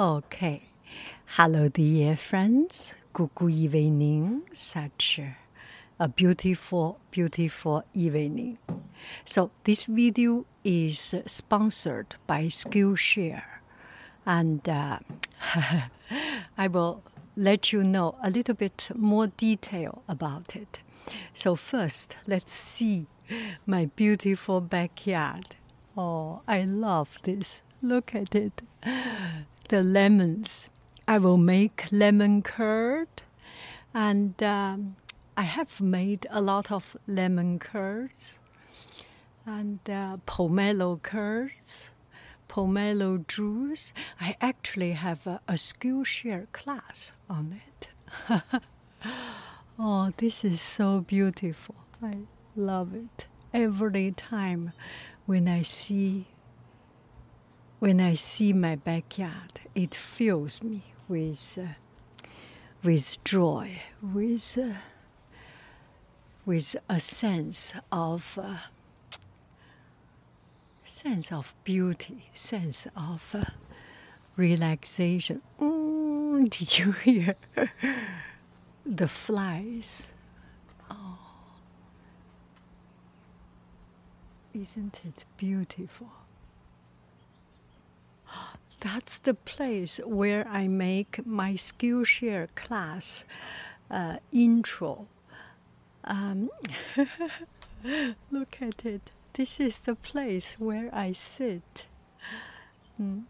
Okay. 0.00 0.62
Hello, 1.26 1.66
dear 1.66 2.16
friends. 2.16 2.94
Good, 3.12 3.30
evening. 3.50 4.42
Such 4.52 5.20
a 5.98 6.06
beautiful, 6.06 7.00
beautiful 7.10 7.82
evening. 7.94 8.58
So, 9.24 9.50
this 9.64 9.86
video 9.86 10.46
is 10.62 11.16
sponsored 11.26 12.14
by 12.28 12.44
Skillshare. 12.44 13.42
And 14.24 14.68
uh, 14.68 15.00
I 16.56 16.68
will 16.68 17.02
let 17.34 17.72
you 17.72 17.82
know 17.82 18.14
a 18.22 18.30
little 18.30 18.54
bit 18.54 18.90
more 18.94 19.26
detail 19.26 20.04
about 20.08 20.54
it. 20.54 20.78
So, 21.34 21.56
first, 21.56 22.14
let's 22.24 22.52
see 22.52 23.06
my 23.66 23.90
beautiful 23.96 24.60
backyard. 24.60 25.56
Oh, 25.96 26.42
I 26.46 26.62
love 26.62 27.18
this. 27.24 27.62
Look 27.82 28.14
at 28.14 28.36
it. 28.36 28.62
The 29.68 29.82
lemons. 29.82 30.70
I 31.06 31.18
will 31.18 31.36
make 31.36 31.86
lemon 31.90 32.42
curd, 32.42 33.08
and 33.94 34.42
um, 34.42 34.96
I 35.36 35.42
have 35.42 35.80
made 35.80 36.26
a 36.30 36.40
lot 36.40 36.72
of 36.72 36.96
lemon 37.06 37.58
curds 37.58 38.38
and 39.44 39.80
uh, 39.88 40.16
pomelo 40.26 41.02
curds, 41.02 41.90
pomelo 42.48 43.26
juice. 43.26 43.92
I 44.20 44.36
actually 44.40 44.92
have 44.92 45.26
a, 45.26 45.40
a 45.46 45.54
Skillshare 45.54 46.50
class 46.52 47.12
on 47.28 47.60
it. 47.60 47.88
oh, 49.78 50.12
this 50.16 50.44
is 50.44 50.60
so 50.60 51.00
beautiful. 51.00 51.74
I 52.02 52.18
love 52.56 52.94
it 52.94 53.26
every 53.54 54.12
time 54.12 54.72
when 55.26 55.46
I 55.46 55.62
see 55.62 56.26
when 57.80 58.00
I 58.00 58.14
see 58.14 58.52
my 58.52 58.74
backyard, 58.76 59.60
it 59.74 59.94
fills 59.94 60.62
me 60.62 60.82
with 61.08 61.58
uh, 61.62 62.28
with 62.82 63.22
joy, 63.24 63.80
with 64.02 64.58
uh, 64.60 64.74
with 66.44 66.74
a 66.88 66.98
sense 66.98 67.74
of 67.92 68.38
uh, 68.42 68.56
sense 70.84 71.30
of 71.30 71.54
beauty, 71.62 72.24
sense 72.34 72.88
of 72.96 73.34
uh, 73.34 73.44
relaxation. 74.36 75.40
Mm, 75.60 76.50
did 76.58 76.78
you 76.78 76.92
hear 76.92 77.36
the 78.84 79.08
flies? 79.08 80.10
Oh, 80.90 81.18
isn't 84.52 85.00
it 85.04 85.24
beautiful? 85.36 86.08
That's 88.80 89.18
the 89.18 89.34
place 89.34 90.00
where 90.04 90.46
I 90.46 90.68
make 90.68 91.26
my 91.26 91.54
Skillshare 91.54 92.48
class 92.54 93.24
uh, 93.90 94.18
intro. 94.30 95.08
Um, 96.04 96.50
look 98.30 98.62
at 98.62 98.86
it. 98.86 99.10
This 99.32 99.60
is 99.60 99.80
the 99.80 99.94
place 99.94 100.56
where 100.58 100.94
I 100.94 101.12
sit. 101.12 101.86
Mm. 103.00 103.24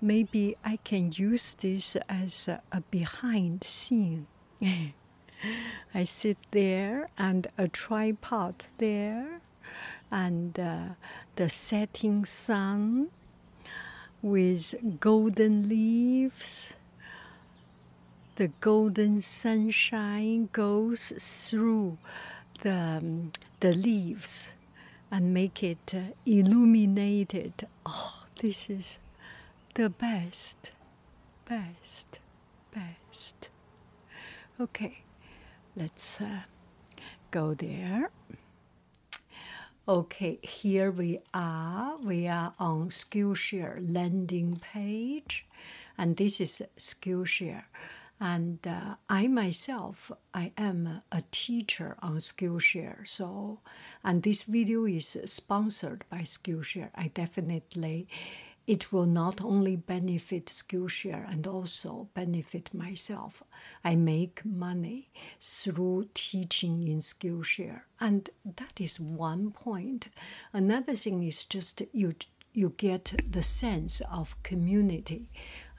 Maybe 0.00 0.56
I 0.64 0.78
can 0.84 1.12
use 1.14 1.54
this 1.54 1.96
as 2.08 2.48
a, 2.48 2.62
a 2.72 2.80
behind 2.82 3.64
scene. 3.64 4.26
I 5.94 6.04
sit 6.04 6.38
there 6.50 7.10
and 7.16 7.46
a 7.56 7.68
tripod 7.68 8.64
there, 8.78 9.40
and 10.10 10.58
uh, 10.58 10.88
the 11.36 11.48
setting 11.48 12.24
sun 12.24 13.10
with 14.22 14.74
golden 15.00 15.68
leaves. 15.68 16.74
The 18.36 18.48
golden 18.60 19.20
sunshine 19.20 20.48
goes 20.52 21.12
through 21.50 21.98
the, 22.62 22.72
um, 22.72 23.32
the 23.60 23.72
leaves 23.72 24.52
and 25.10 25.34
make 25.34 25.62
it 25.62 25.94
uh, 25.94 26.12
illuminated. 26.26 27.52
Oh, 27.86 28.24
this 28.40 28.70
is 28.70 28.98
the 29.74 29.90
best, 29.90 30.70
best, 31.44 32.18
best. 32.72 33.48
Okay, 34.60 35.02
let's 35.76 36.20
uh, 36.20 36.40
go 37.30 37.54
there. 37.54 38.10
Okay, 39.88 40.38
here 40.42 40.90
we 40.90 41.20
are. 41.32 41.96
We 41.96 42.28
are 42.28 42.52
on 42.58 42.90
Skillshare 42.90 43.80
landing 43.90 44.60
page, 44.60 45.46
and 45.96 46.14
this 46.14 46.42
is 46.42 46.60
Skillshare. 46.78 47.64
And 48.20 48.58
uh, 48.66 48.96
I 49.08 49.28
myself, 49.28 50.12
I 50.34 50.52
am 50.58 51.00
a 51.10 51.22
teacher 51.30 51.96
on 52.02 52.18
Skillshare. 52.18 53.08
So, 53.08 53.60
and 54.04 54.22
this 54.22 54.42
video 54.42 54.84
is 54.84 55.16
sponsored 55.24 56.04
by 56.10 56.18
Skillshare. 56.18 56.90
I 56.94 57.08
definitely 57.14 58.08
it 58.68 58.92
will 58.92 59.06
not 59.06 59.40
only 59.40 59.76
benefit 59.76 60.44
Skillshare 60.44 61.26
and 61.32 61.46
also 61.46 62.10
benefit 62.12 62.74
myself. 62.74 63.42
I 63.82 63.96
make 63.96 64.44
money 64.44 65.08
through 65.40 66.10
teaching 66.12 66.86
in 66.86 66.98
Skillshare, 66.98 67.80
and 67.98 68.28
that 68.44 68.78
is 68.78 69.00
one 69.00 69.52
point. 69.52 70.08
Another 70.52 70.94
thing 70.94 71.22
is 71.22 71.46
just 71.46 71.80
you 71.92 72.14
you 72.52 72.74
get 72.76 73.22
the 73.30 73.42
sense 73.42 74.02
of 74.12 74.40
community. 74.42 75.30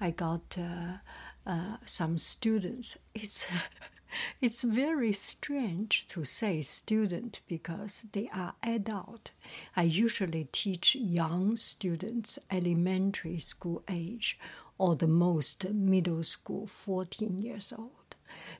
I 0.01 0.09
got 0.09 0.57
uh, 0.57 0.97
uh, 1.45 1.77
some 1.85 2.17
students. 2.17 2.97
It's 3.13 3.45
it's 4.41 4.63
very 4.63 5.13
strange 5.13 6.05
to 6.09 6.23
say 6.23 6.61
student 6.61 7.41
because 7.47 8.03
they 8.11 8.29
are 8.33 8.53
adult. 8.63 9.31
I 9.75 9.83
usually 9.83 10.47
teach 10.51 10.95
young 10.95 11.57
students, 11.57 12.39
elementary 12.51 13.39
school 13.39 13.83
age, 13.89 14.39
or 14.77 14.95
the 14.95 15.07
most 15.07 15.69
middle 15.69 16.23
school, 16.23 16.67
14 16.67 17.37
years 17.37 17.73
old. 17.77 17.91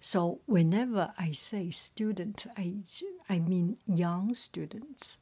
So 0.02 0.40
whenever 0.46 1.14
I 1.18 1.32
say 1.32 1.72
student, 1.72 2.46
I, 2.58 2.76
I 3.30 3.40
mean 3.40 3.78
young 3.86 4.36
students. 4.36 5.18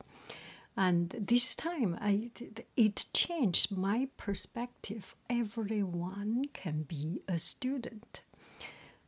And 0.75 1.09
this 1.09 1.55
time, 1.55 1.97
I, 1.99 2.29
it 2.75 3.05
changed 3.11 3.75
my 3.75 4.09
perspective. 4.15 5.15
Everyone 5.27 6.45
can 6.53 6.83
be 6.83 7.23
a 7.27 7.39
student. 7.39 8.21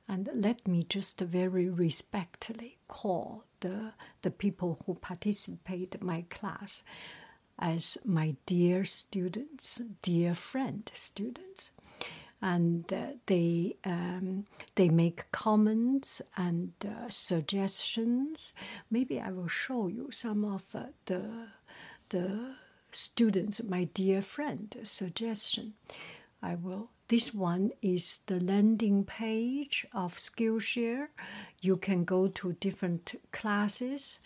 And 0.10 0.28
let 0.34 0.68
me 0.68 0.88
just 0.90 1.22
very 1.22 1.70
respectfully 1.70 2.80
call 2.88 3.44
the, 3.60 3.94
the 4.24 4.32
people 4.32 4.82
who 4.86 4.96
participate 4.96 5.94
in 5.94 6.06
my 6.06 6.26
class 6.32 6.84
as 7.60 7.96
my 8.04 8.36
dear 8.48 8.86
students, 8.86 9.80
dear 10.02 10.34
friend 10.34 10.90
students. 10.96 11.72
And 12.42 12.92
uh, 12.92 13.18
they, 13.28 13.76
um, 13.84 14.48
they 14.74 14.90
make 14.90 15.32
comments 15.32 16.24
and 16.36 16.72
uh, 16.84 17.10
suggestions. 17.10 18.54
Maybe 18.90 19.20
I 19.20 19.30
will 19.32 19.50
show 19.50 19.90
you 19.90 20.10
some 20.10 20.44
of 20.44 20.64
uh, 20.74 20.86
the, 21.06 21.50
the 22.10 22.56
students, 22.92 23.62
my 23.62 23.84
dear 23.84 24.24
friend 24.24 24.76
suggestion. 24.84 25.74
I 26.42 26.56
will 26.56 26.90
this 27.10 27.34
one 27.34 27.72
is 27.82 28.20
the 28.28 28.40
landing 28.40 29.04
page 29.04 29.86
of 29.94 30.16
Skillshare. 30.16 31.08
You 31.60 31.76
can 31.76 32.04
go 32.04 32.28
to 32.28 32.54
different 32.54 33.20
classes. 33.32 34.20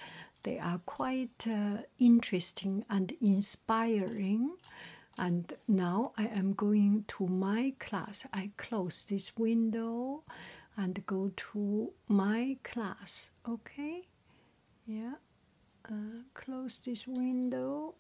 They 0.43 0.59
are 0.59 0.79
quite 0.85 1.47
uh, 1.47 1.83
interesting 1.97 2.83
and 2.89 3.13
inspiring. 3.21 4.57
And 5.17 5.53
now 5.65 6.11
I 6.17 6.25
am 6.25 6.51
going 6.51 7.05
to 7.07 7.25
my 7.25 7.73
class. 7.79 8.25
I 8.33 8.51
close 8.57 9.03
this 9.03 9.37
window 9.37 10.23
and 10.75 11.05
go 11.05 11.31
to 11.35 11.93
my 12.09 12.57
class. 12.63 13.31
Okay? 13.47 14.01
Yeah. 14.85 15.13
Uh, 15.89 16.23
close 16.33 16.79
this 16.79 17.07
window 17.07 17.95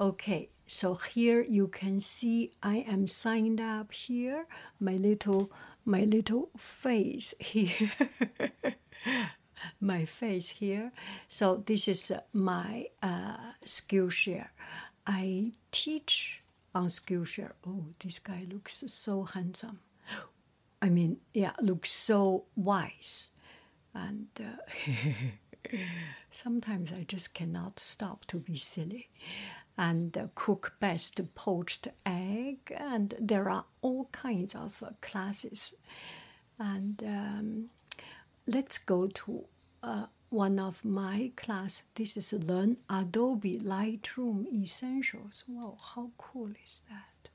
Okay, 0.00 0.48
so 0.68 0.94
here 0.94 1.42
you 1.42 1.66
can 1.66 1.98
see 1.98 2.52
I 2.62 2.84
am 2.88 3.08
signed 3.08 3.60
up 3.60 3.92
here. 3.92 4.46
My 4.78 4.94
little 4.94 5.50
my 5.84 6.04
little 6.04 6.50
face 6.56 7.34
here. 7.40 7.90
my 9.80 10.04
face 10.04 10.50
here. 10.50 10.92
So 11.28 11.64
this 11.66 11.88
is 11.88 12.12
my 12.32 12.86
uh, 13.02 13.54
Skillshare. 13.66 14.48
I 15.04 15.52
teach 15.72 16.42
on 16.76 16.86
Skillshare. 16.86 17.52
Oh, 17.66 17.86
this 17.98 18.20
guy 18.20 18.46
looks 18.48 18.84
so 18.86 19.24
handsome. 19.24 19.80
I 20.80 20.90
mean, 20.90 21.16
yeah, 21.34 21.54
looks 21.60 21.90
so 21.90 22.44
wise, 22.54 23.30
and 23.94 24.28
uh, 24.38 25.72
sometimes 26.30 26.92
I 26.92 27.02
just 27.02 27.34
cannot 27.34 27.80
stop 27.80 28.26
to 28.26 28.36
be 28.36 28.56
silly. 28.56 29.08
And 29.78 30.30
cook 30.34 30.74
best 30.80 31.20
poached 31.34 31.88
egg, 32.04 32.58
and 32.76 33.14
there 33.20 33.48
are 33.48 33.64
all 33.80 34.08
kinds 34.10 34.54
of 34.54 34.82
uh, 34.82 34.90
classes. 35.00 35.74
And 36.58 37.02
um, 37.06 37.70
let's 38.46 38.78
go 38.78 39.06
to 39.06 39.44
uh, 39.82 40.06
one 40.30 40.58
of 40.58 40.84
my 40.84 41.30
class. 41.36 41.84
This 41.94 42.16
is 42.16 42.32
Learn 42.32 42.76
Adobe 42.90 43.60
Lightroom 43.60 44.52
Essentials. 44.52 45.44
Wow, 45.46 45.76
how 45.94 46.10
cool 46.18 46.50
is 46.64 46.80
that? 46.90 47.30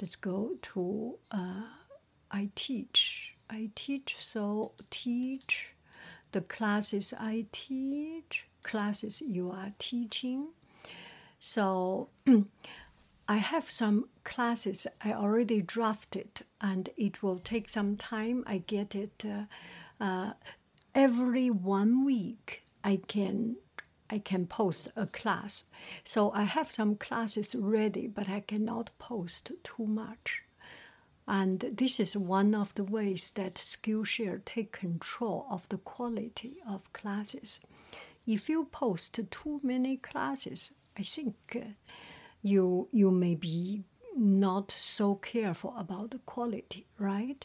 Let's 0.00 0.16
go 0.16 0.52
to 0.62 1.18
uh, 1.32 1.62
I 2.30 2.50
teach. 2.54 3.34
I 3.50 3.70
teach, 3.74 4.16
so 4.20 4.72
teach 4.90 5.70
the 6.32 6.40
classes 6.40 7.14
I 7.18 7.46
teach, 7.52 8.46
classes 8.62 9.22
you 9.22 9.50
are 9.50 9.72
teaching. 9.78 10.48
So 11.40 12.08
I 13.28 13.36
have 13.36 13.70
some 13.70 14.08
classes 14.24 14.86
I 15.02 15.12
already 15.12 15.60
drafted, 15.60 16.42
and 16.60 16.88
it 16.96 17.22
will 17.22 17.38
take 17.38 17.68
some 17.68 17.96
time. 17.96 18.44
I 18.46 18.58
get 18.58 18.94
it 18.94 19.24
uh, 19.24 19.44
uh, 20.02 20.32
every 20.94 21.50
one 21.50 22.04
week. 22.04 22.62
I 22.84 23.00
can 23.08 23.56
I 24.08 24.18
can 24.20 24.46
post 24.46 24.88
a 24.94 25.06
class. 25.06 25.64
So 26.04 26.30
I 26.32 26.44
have 26.44 26.70
some 26.70 26.94
classes 26.96 27.54
ready, 27.54 28.06
but 28.06 28.28
I 28.28 28.40
cannot 28.40 28.96
post 28.98 29.50
too 29.64 29.86
much. 29.86 30.42
And 31.26 31.72
this 31.72 31.98
is 31.98 32.16
one 32.16 32.54
of 32.54 32.72
the 32.74 32.84
ways 32.84 33.30
that 33.30 33.56
Skillshare 33.56 34.44
take 34.44 34.70
control 34.70 35.46
of 35.50 35.68
the 35.68 35.78
quality 35.78 36.58
of 36.68 36.92
classes. 36.92 37.60
If 38.26 38.48
you 38.48 38.66
post 38.66 39.18
too 39.30 39.60
many 39.62 39.96
classes, 39.96 40.72
I 40.98 41.02
think 41.02 41.36
uh, 41.54 41.60
you 42.42 42.88
you 42.92 43.10
may 43.10 43.34
be 43.34 43.84
not 44.16 44.70
so 44.70 45.16
careful 45.16 45.74
about 45.76 46.10
the 46.10 46.18
quality, 46.18 46.86
right? 46.98 47.44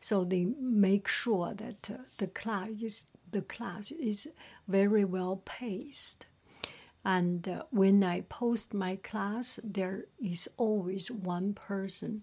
So 0.00 0.24
they 0.24 0.46
make 0.60 1.08
sure 1.08 1.54
that 1.54 1.90
uh, 1.90 2.02
the 2.18 2.28
class 2.28 2.68
is 2.80 3.04
the 3.30 3.42
class 3.42 3.90
is 3.90 4.28
very 4.68 5.04
well 5.04 5.42
paced. 5.44 6.26
And 7.04 7.48
uh, 7.48 7.64
when 7.70 8.04
I 8.04 8.20
post 8.20 8.72
my 8.72 8.96
class, 8.96 9.58
there 9.64 10.04
is 10.20 10.48
always 10.56 11.10
one 11.10 11.54
person 11.54 12.22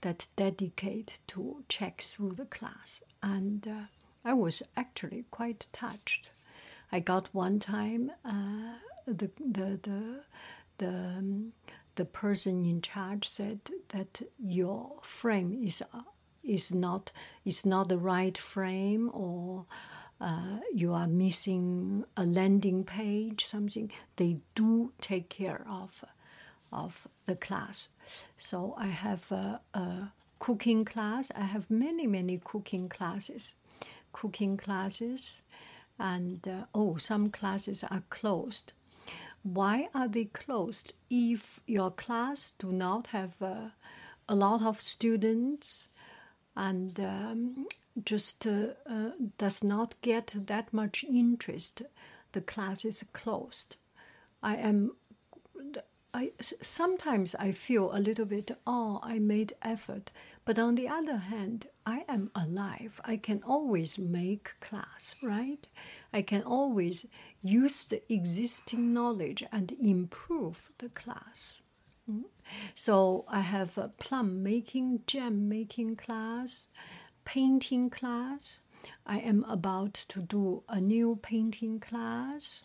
that 0.00 0.26
dedicate 0.36 1.18
to 1.26 1.64
check 1.68 2.00
through 2.00 2.32
the 2.32 2.46
class. 2.46 3.02
And 3.22 3.66
uh, 3.68 3.80
I 4.24 4.32
was 4.32 4.62
actually 4.76 5.24
quite 5.30 5.66
touched. 5.72 6.30
I 6.90 7.00
got 7.00 7.34
one 7.34 7.58
time 7.58 8.12
uh, 8.24 8.78
the 9.06 9.30
the 9.38 9.78
the 9.82 10.20
the 10.78 10.88
um, 10.88 11.52
the 11.96 12.04
person 12.04 12.64
in 12.64 12.80
charge 12.80 13.28
said 13.28 13.60
that 13.90 14.22
your 14.38 14.98
frame 15.02 15.52
is 15.64 15.82
uh, 15.92 16.00
is 16.42 16.72
not 16.72 17.12
is 17.44 17.64
not 17.64 17.88
the 17.88 17.98
right 17.98 18.36
frame 18.36 19.10
or 19.12 19.66
uh, 20.20 20.58
you 20.72 20.92
are 20.92 21.06
missing 21.06 22.04
a 22.16 22.24
landing 22.24 22.84
page 22.84 23.44
something. 23.44 23.90
They 24.16 24.38
do 24.54 24.92
take 25.00 25.28
care 25.28 25.64
of 25.68 26.04
of 26.72 27.06
the 27.26 27.36
class. 27.36 27.88
So 28.36 28.74
i 28.76 28.86
have 28.86 29.30
a, 29.30 29.60
a 29.74 30.12
cooking 30.38 30.84
class. 30.84 31.30
I 31.34 31.44
have 31.44 31.70
many 31.70 32.06
many 32.06 32.40
cooking 32.42 32.88
classes 32.88 33.54
cooking 34.12 34.56
classes. 34.56 35.42
And 35.98 36.46
uh, 36.48 36.64
oh 36.74 36.96
some 36.96 37.30
classes 37.30 37.84
are 37.84 38.02
closed 38.10 38.72
why 39.44 39.88
are 39.94 40.08
they 40.08 40.24
closed 40.24 40.94
if 41.10 41.60
your 41.66 41.90
class 41.90 42.52
do 42.58 42.72
not 42.72 43.08
have 43.08 43.40
uh, 43.40 43.68
a 44.28 44.34
lot 44.34 44.62
of 44.62 44.80
students 44.80 45.88
and 46.56 46.98
um, 46.98 47.66
just 48.04 48.46
uh, 48.46 48.68
uh, 48.88 49.10
does 49.38 49.62
not 49.62 49.94
get 50.00 50.34
that 50.34 50.72
much 50.72 51.04
interest 51.04 51.82
the 52.32 52.40
class 52.40 52.84
is 52.84 53.04
closed 53.12 53.76
i 54.42 54.56
am 54.56 54.90
I, 56.16 56.30
sometimes 56.40 57.34
I 57.34 57.50
feel 57.50 57.90
a 57.92 57.98
little 57.98 58.24
bit, 58.24 58.52
oh, 58.68 59.00
I 59.02 59.18
made 59.18 59.54
effort. 59.62 60.12
But 60.44 60.60
on 60.60 60.76
the 60.76 60.88
other 60.88 61.16
hand, 61.16 61.66
I 61.84 62.04
am 62.08 62.30
alive. 62.36 63.00
I 63.04 63.16
can 63.16 63.42
always 63.42 63.98
make 63.98 64.52
class, 64.60 65.16
right? 65.20 65.66
I 66.14 66.22
can 66.22 66.42
always 66.42 67.06
use 67.42 67.84
the 67.84 68.00
existing 68.10 68.94
knowledge 68.94 69.44
and 69.52 69.72
improve 69.72 70.70
the 70.78 70.88
class. 70.88 71.60
Mm. 72.10 72.24
So 72.74 73.24
I 73.28 73.40
have 73.40 73.76
a 73.76 73.88
plum 73.88 74.42
making, 74.42 75.02
gem 75.06 75.48
making 75.48 75.96
class, 75.96 76.68
painting 77.24 77.90
class. 77.90 78.60
I 79.06 79.18
am 79.18 79.44
about 79.44 79.94
to 80.08 80.20
do 80.20 80.62
a 80.68 80.80
new 80.80 81.18
painting 81.22 81.80
class 81.80 82.62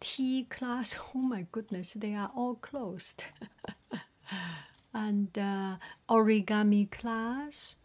tea 0.00 0.46
class. 0.48 0.94
Oh 1.14 1.18
my 1.18 1.46
goodness, 1.52 1.92
they 1.92 2.14
are 2.14 2.30
all 2.34 2.56
closed. 2.56 3.22
and 4.94 5.38
uh, 5.38 5.76
origami 6.08 6.90
class, 6.90 7.76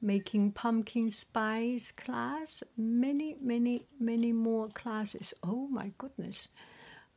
making 0.00 0.52
pumpkin 0.52 1.10
spice 1.10 1.92
class, 1.92 2.62
many, 2.76 3.36
many, 3.40 3.86
many 3.98 4.32
more 4.32 4.68
classes. 4.68 5.34
Oh 5.42 5.68
my 5.68 5.92
goodness. 5.98 6.48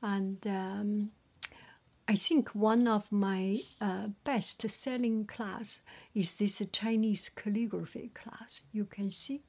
And 0.01 0.45
um, 0.47 1.11
I 2.07 2.15
think 2.15 2.49
one 2.49 2.87
of 2.87 3.11
my 3.11 3.61
uh, 3.79 4.07
best 4.23 4.67
selling 4.69 5.25
class 5.25 5.81
is 6.15 6.35
this 6.37 6.61
Chinese 6.71 7.29
calligraphy 7.35 8.11
class. 8.13 8.63
You 8.71 8.85
can 8.85 9.09
see 9.09 9.43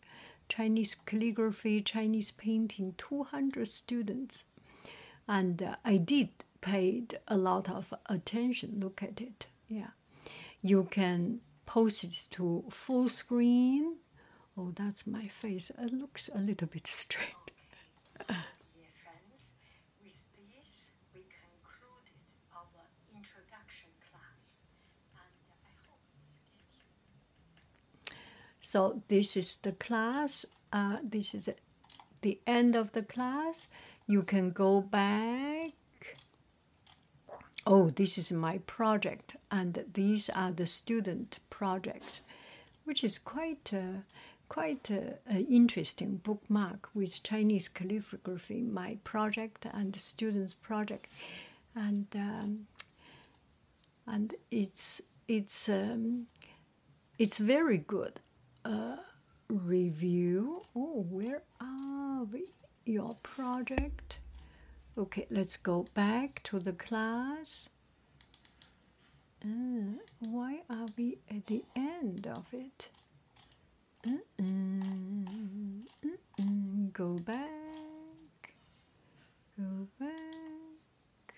Chinese 0.49 0.96
calligraphy, 1.06 1.81
Chinese 1.81 2.31
painting, 2.31 2.94
200 2.99 3.67
students 3.67 4.44
and 5.28 5.62
uh, 5.62 5.76
I 5.85 5.96
did 5.96 6.28
paid 6.61 7.19
a 7.28 7.37
lot 7.37 7.69
of 7.69 7.93
attention. 8.06 8.78
Look 8.81 9.02
at 9.02 9.20
it, 9.20 9.46
yeah. 9.69 9.90
You 10.61 10.87
can 10.90 11.40
post 11.67 12.05
it 12.05 12.26
to 12.32 12.64
full 12.70 13.09
screen. 13.09 13.97
Oh, 14.56 14.73
that's 14.75 15.06
my 15.06 15.29
face. 15.29 15.70
It 15.79 15.93
looks 15.93 16.29
a 16.35 16.38
little 16.38 16.69
bit 16.69 16.87
straight. 16.87 17.50
Dear 18.29 18.93
friends, 19.03 19.43
with 20.03 20.25
this 20.37 20.93
we 21.14 21.23
concluded 21.23 22.20
our 22.55 22.85
introduction 23.17 23.90
class, 24.11 24.57
and 25.14 25.33
I 25.50 25.73
hope 25.88 26.04
this 26.21 28.16
So 28.61 29.02
this 29.09 29.37
is 29.37 29.57
the 29.57 29.73
class. 29.73 30.45
Uh, 30.73 30.99
this 31.02 31.35
is 31.35 31.49
the 32.23 32.40
end 32.47 32.76
of 32.76 32.92
the 32.92 33.02
class 33.02 33.66
you 34.07 34.23
can 34.23 34.50
go 34.50 34.81
back. 34.81 35.73
Oh, 37.66 37.90
this 37.90 38.19
is 38.19 38.33
my 38.33 38.59
project, 38.66 39.37
and 39.50 39.85
these 39.95 40.28
are 40.31 40.50
the 40.50 40.66
student 40.66 41.38
projects, 41.50 42.23
which 42.85 43.04
is 43.04 43.19
quite 43.19 43.73
a, 43.73 44.02
quite 44.49 44.90
a, 44.90 45.14
a 45.31 45.40
interesting 45.47 46.21
bookmark 46.25 46.88
with 46.95 47.23
Chinese 47.23 47.69
calligraphy. 47.69 48.62
My 48.62 48.99
project 49.04 49.66
and 49.73 49.92
the 49.92 50.00
students' 50.00 50.54
project, 50.54 51.07
and 51.76 52.07
um, 52.16 52.66
and 54.07 54.35
it's 54.50 55.00
it's 55.28 55.69
um, 55.69 56.26
it's 57.19 57.38
very 57.38 57.78
good. 57.78 58.21
Uh, 58.64 58.97
review. 59.49 60.62
Oh, 60.75 61.07
where 61.09 61.42
are 61.61 62.25
we? 62.25 62.47
your 62.85 63.16
project. 63.23 64.19
Okay, 64.96 65.26
let's 65.30 65.56
go 65.56 65.87
back 65.94 66.42
to 66.44 66.58
the 66.58 66.75
class. 66.75 67.70
Uh, 69.42 69.96
why 70.20 70.61
are 70.68 70.87
we 70.99 71.16
at 71.30 71.46
the 71.46 71.64
end 71.75 72.26
of 72.26 72.44
it? 72.52 72.90
Uh 74.06 74.18
-uh, 74.38 74.92
go 76.92 77.14
back. 77.18 78.54
Go 79.56 79.88
back. 79.99 81.34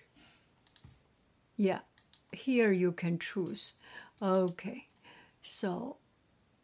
Yeah, 1.55 1.81
here 2.33 2.73
you 2.73 2.91
can 2.91 3.17
choose. 3.19 3.73
Okay, 4.21 4.89
so 5.41 5.97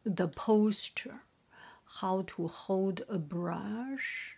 the 0.04 0.28
posture, 0.28 1.24
how 2.02 2.24
to 2.24 2.48
hold 2.48 3.02
a 3.08 3.18
brush 3.18 4.38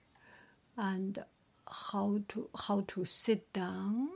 and 0.77 1.25
how 1.73 2.19
to 2.27 2.49
how 2.67 2.83
to 2.87 3.03
sit 3.05 3.51
down 3.53 4.09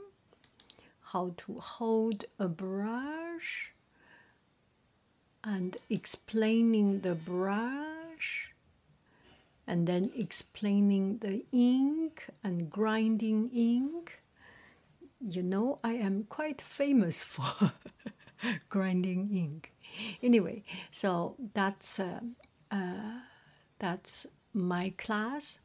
how 1.12 1.34
to 1.36 1.58
hold 1.58 2.24
a 2.38 2.46
brush 2.46 3.72
and 5.42 5.76
explaining 5.88 7.00
the 7.00 7.14
brush 7.14 8.52
and 9.66 9.86
then 9.86 10.10
explaining 10.14 11.18
the 11.18 11.44
ink 11.52 12.24
and 12.44 12.70
grinding 12.70 13.50
ink 13.54 14.20
you 15.20 15.42
know, 15.42 15.78
I 15.82 15.94
am 15.94 16.24
quite 16.28 16.60
famous 16.60 17.22
for 17.24 17.72
grinding 18.68 19.30
ink. 19.34 19.72
Anyway, 20.22 20.62
so 20.90 21.34
that's 21.54 21.98
uh, 21.98 22.20
uh, 22.70 23.18
that's 23.78 24.26
my 24.52 24.92
class, 24.96 25.58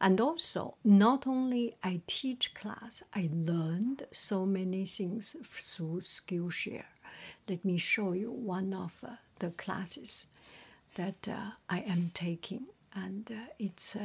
and 0.00 0.20
also 0.20 0.74
not 0.84 1.26
only 1.26 1.74
I 1.82 2.00
teach 2.06 2.54
class, 2.54 3.02
I 3.14 3.28
learned 3.32 4.06
so 4.12 4.46
many 4.46 4.86
things 4.86 5.36
through 5.44 6.00
Skillshare. 6.00 6.84
Let 7.48 7.64
me 7.64 7.78
show 7.78 8.12
you 8.12 8.30
one 8.30 8.72
of 8.72 8.92
uh, 9.04 9.10
the 9.40 9.50
classes 9.50 10.28
that 10.94 11.28
uh, 11.28 11.50
I 11.68 11.80
am 11.80 12.10
taking, 12.14 12.66
and 12.94 13.30
uh, 13.30 13.52
it's 13.58 13.96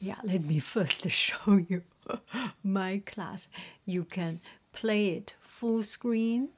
yeah. 0.00 0.16
Let 0.22 0.44
me 0.44 0.58
first 0.74 1.08
show 1.10 1.56
you 1.68 1.82
my 2.62 3.02
class. 3.06 3.48
You 3.84 4.04
can 4.04 4.40
play 4.72 5.10
it 5.10 5.34
full 5.40 5.82
screen. 5.82 6.48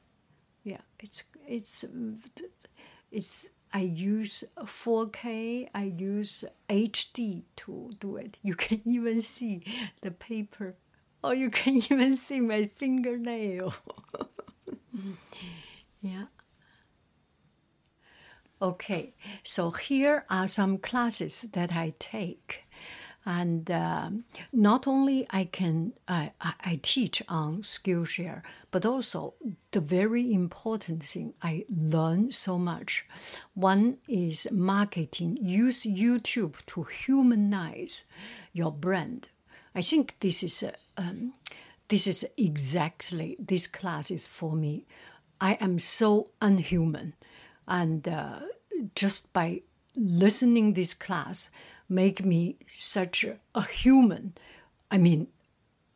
Yeah, 0.64 0.82
it's 1.00 1.22
it's 1.46 1.84
it's. 3.10 3.48
I 3.72 3.80
use 3.80 4.44
4K. 4.58 5.68
I 5.74 5.84
use 5.84 6.44
HD 6.68 7.44
to 7.56 7.90
do 8.00 8.16
it. 8.16 8.36
You 8.42 8.54
can 8.54 8.80
even 8.86 9.22
see 9.22 9.62
the 10.02 10.10
paper. 10.10 10.74
or 11.22 11.34
you 11.34 11.50
can 11.50 11.76
even 11.90 12.16
see 12.16 12.40
my 12.40 12.70
fingernail. 12.76 13.74
yeah. 16.02 16.24
Okay, 18.62 19.14
so 19.42 19.70
here 19.70 20.26
are 20.28 20.46
some 20.46 20.76
classes 20.76 21.46
that 21.52 21.72
I 21.72 21.94
take 21.98 22.64
and 23.26 23.70
um, 23.70 24.24
not 24.52 24.86
only 24.86 25.26
I 25.30 25.44
can 25.44 25.92
I, 26.08 26.32
I 26.40 26.80
teach 26.82 27.22
on 27.28 27.62
Skillshare, 27.62 28.42
but 28.70 28.86
also 28.86 29.34
the 29.72 29.80
very 29.80 30.32
important 30.32 31.02
thing 31.02 31.34
I 31.42 31.64
learn 31.68 32.32
so 32.32 32.58
much. 32.58 33.04
One 33.54 33.98
is 34.08 34.48
marketing. 34.50 35.38
Use 35.40 35.82
YouTube 35.82 36.64
to 36.66 36.84
humanize 36.84 38.04
your 38.52 38.72
brand. 38.72 39.28
I 39.74 39.82
think 39.82 40.16
this 40.20 40.42
is 40.42 40.62
a, 40.62 40.72
um, 40.96 41.34
this 41.88 42.06
is 42.06 42.26
exactly 42.36 43.36
this 43.38 43.66
class 43.66 44.10
is 44.10 44.26
for 44.26 44.54
me. 44.54 44.86
I 45.40 45.54
am 45.54 45.78
so 45.78 46.28
unhuman, 46.40 47.14
and 47.66 48.06
uh, 48.06 48.40
just 48.94 49.32
by 49.32 49.62
listening 49.96 50.74
this 50.74 50.94
class 50.94 51.50
make 51.90 52.24
me 52.24 52.56
such 52.72 53.26
a 53.54 53.62
human. 53.62 54.34
I 54.90 54.98
mean, 54.98 55.28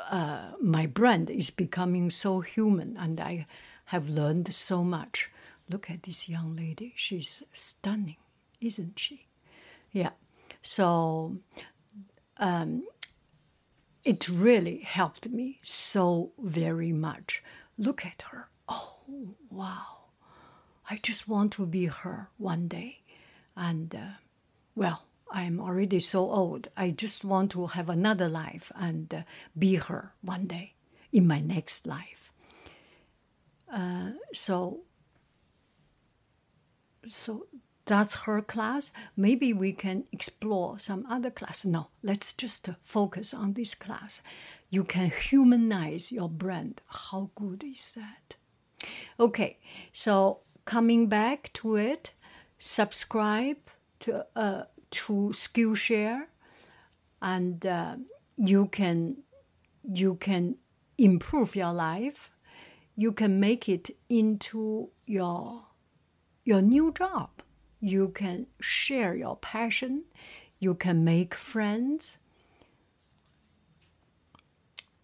uh, 0.01 0.51
my 0.61 0.87
brand 0.87 1.31
is 1.31 1.51
becoming 1.51 2.11
so 2.11 2.41
human, 2.41 2.97
and 2.99 3.21
I 3.21 3.47
have 3.87 4.09
learned 4.09 4.55
so 4.55 4.85
much. 4.85 5.31
Look 5.71 5.91
at 5.91 6.03
this 6.03 6.29
young 6.29 6.57
lady; 6.57 6.93
she's 6.97 7.43
stunning, 7.53 8.17
isn't 8.61 8.99
she? 8.99 9.27
Yeah. 9.93 10.11
So 10.63 11.39
um, 12.39 12.85
it 14.05 14.29
really 14.29 14.79
helped 14.81 15.29
me 15.31 15.61
so 15.63 16.33
very 16.39 16.93
much. 16.93 17.43
Look 17.79 18.05
at 18.05 18.23
her. 18.31 18.49
Oh, 18.69 18.99
wow. 19.51 20.09
I 20.91 20.99
just 21.03 21.29
want 21.29 21.53
to 21.55 21.67
be 21.67 21.87
her 21.87 22.29
one 22.37 22.69
day. 22.69 23.01
And, 23.57 23.95
uh, 23.95 24.19
well, 24.75 25.07
I'm 25.35 25.59
already 25.61 25.99
so 25.99 26.31
old. 26.31 26.69
I 26.77 26.91
just 26.91 27.25
want 27.25 27.51
to 27.51 27.67
have 27.67 27.91
another 27.91 28.29
life 28.29 28.71
and 28.77 29.13
uh, 29.13 29.23
be 29.59 29.75
her 29.75 30.13
one 30.23 30.47
day 30.47 30.75
in 31.13 31.27
my 31.27 31.41
next 31.41 31.89
life. 31.89 32.31
Uh, 33.71 34.13
so, 34.33 34.83
so 37.09 37.49
that's 37.85 38.15
her 38.15 38.43
class. 38.43 38.93
Maybe 39.17 39.53
we 39.53 39.73
can 39.73 40.05
explore 40.13 40.79
some 40.79 41.05
other 41.11 41.33
class. 41.33 41.65
No, 41.65 41.89
let's 42.01 42.33
just 42.33 42.69
focus 42.85 43.35
on 43.35 43.55
this 43.55 43.75
class. 43.75 44.23
You 44.71 44.85
can 44.85 45.11
humanize 45.11 46.13
your 46.13 46.29
brand. 46.29 46.81
How 46.87 47.31
good 47.35 47.65
is 47.65 47.93
that? 47.97 48.37
Okay, 49.19 49.59
so 49.93 50.39
coming 50.65 51.09
back 51.09 51.51
to 51.55 51.75
it, 51.75 52.13
subscribe 52.57 53.57
to 54.01 54.27
uh, 54.37 54.65
to 54.95 55.31
Skillshare, 55.33 56.27
and 57.21 57.65
uh, 57.67 57.97
you 58.37 58.67
can 58.67 59.17
you 59.83 60.15
can 60.17 60.57
improve 60.97 61.57
your 61.57 61.73
life. 61.73 62.31
You 62.97 63.13
can 63.13 63.41
make 63.41 63.69
it 63.69 63.91
into 64.09 64.91
your 65.07 65.67
your 66.45 66.63
new 66.63 66.93
job. 66.93 67.31
You 67.81 68.09
can 68.09 68.47
share 68.61 69.15
your 69.15 69.37
passion. 69.37 70.05
You 70.59 70.75
can 70.75 71.05
make 71.05 71.35
friends. 71.35 72.19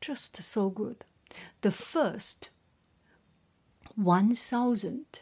Just 0.01 0.43
so 0.43 0.71
good. 0.71 1.05
The 1.61 1.71
first 1.71 2.49
1,000 3.97 5.21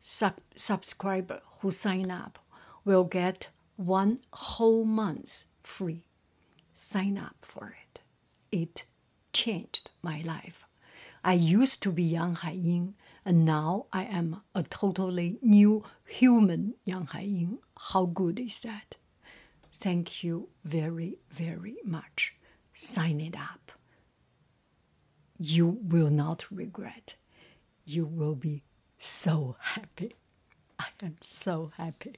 sub- 0.00 0.40
subscriber 0.54 1.40
who 1.60 1.70
sign 1.70 2.10
up 2.10 2.38
will 2.84 3.04
get 3.04 3.48
one 3.78 4.18
whole 4.32 4.84
month 4.84 5.44
free. 5.62 6.02
Sign 6.74 7.16
up 7.16 7.36
for 7.42 7.76
it. 7.80 8.00
It 8.50 8.84
changed 9.32 9.90
my 10.02 10.20
life. 10.22 10.64
I 11.22 11.34
used 11.34 11.80
to 11.82 11.92
be 11.92 12.02
Yang 12.02 12.36
Haiying, 12.36 12.94
and 13.24 13.44
now 13.44 13.86
I 13.92 14.04
am 14.04 14.42
a 14.52 14.64
totally 14.64 15.38
new 15.42 15.84
human 16.06 16.74
Yang 16.84 17.06
Haiying. 17.06 17.58
How 17.92 18.06
good 18.06 18.40
is 18.40 18.58
that? 18.60 18.96
Thank 19.72 20.24
you 20.24 20.48
very, 20.64 21.18
very 21.30 21.76
much. 21.84 22.34
Sign 22.72 23.20
it 23.20 23.36
up. 23.36 23.70
You 25.38 25.78
will 25.82 26.10
not 26.10 26.50
regret. 26.50 27.14
You 27.84 28.06
will 28.06 28.34
be 28.34 28.64
so 28.98 29.56
happy. 29.60 30.16
I 30.80 30.86
am 31.00 31.16
so 31.20 31.70
happy. 31.76 32.16